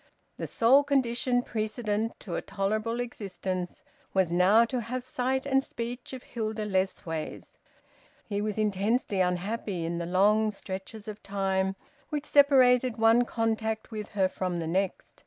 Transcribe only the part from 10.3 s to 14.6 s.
stretches of time which separated one contact with her from